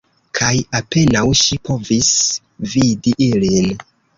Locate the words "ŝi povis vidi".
1.41-3.17